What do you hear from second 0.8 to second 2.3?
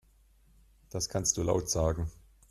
Das kannst du laut sagen.